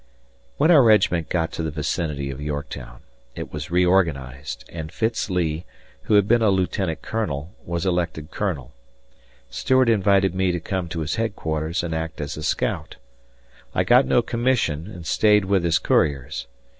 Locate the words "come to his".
10.59-11.17